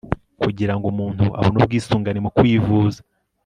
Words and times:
kugira 0.41 0.73
ngo 0.75 0.85
umuntu 0.93 1.25
abone 1.39 1.59
ubwisungane 1.61 2.19
mu 2.21 2.29
ukwivuza 2.31 3.01